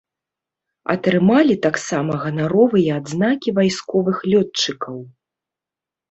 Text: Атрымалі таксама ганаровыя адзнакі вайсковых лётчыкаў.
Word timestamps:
Атрымалі 0.93 1.55
таксама 1.65 2.11
ганаровыя 2.23 2.95
адзнакі 3.01 3.49
вайсковых 3.59 4.17
лётчыкаў. 4.31 4.97